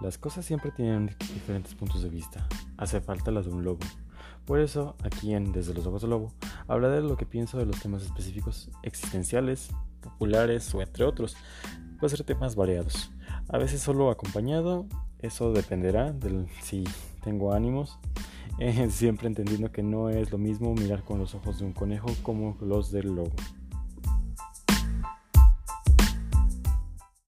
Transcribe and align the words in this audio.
Las 0.00 0.18
cosas 0.18 0.44
siempre 0.44 0.70
tienen 0.70 1.14
diferentes 1.18 1.74
puntos 1.74 2.02
de 2.02 2.10
vista. 2.10 2.46
Hace 2.76 3.00
falta 3.00 3.30
las 3.30 3.46
de 3.46 3.52
un 3.52 3.64
lobo. 3.64 3.80
Por 4.44 4.60
eso, 4.60 4.94
aquí 5.02 5.32
en 5.32 5.52
Desde 5.52 5.72
los 5.72 5.86
Ojos 5.86 6.02
del 6.02 6.10
Lobo, 6.10 6.32
hablaré 6.68 6.96
de 6.96 7.08
lo 7.08 7.16
que 7.16 7.24
pienso 7.24 7.56
de 7.56 7.64
los 7.64 7.80
temas 7.80 8.02
específicos 8.02 8.70
existenciales, 8.82 9.70
populares 10.02 10.74
o 10.74 10.82
entre 10.82 11.04
otros. 11.04 11.34
Puede 11.98 12.14
ser 12.14 12.26
temas 12.26 12.54
variados. 12.54 13.10
A 13.48 13.56
veces 13.56 13.80
solo 13.80 14.10
acompañado, 14.10 14.86
eso 15.20 15.52
dependerá 15.52 16.12
de 16.12 16.46
si 16.60 16.84
tengo 17.22 17.54
ánimos. 17.54 17.98
Siempre 18.90 19.28
entendiendo 19.28 19.72
que 19.72 19.82
no 19.82 20.10
es 20.10 20.30
lo 20.30 20.36
mismo 20.36 20.74
mirar 20.74 21.02
con 21.04 21.18
los 21.18 21.34
ojos 21.34 21.58
de 21.58 21.64
un 21.64 21.72
conejo 21.72 22.08
como 22.22 22.58
los 22.60 22.92
del 22.92 23.14
lobo. 23.14 23.32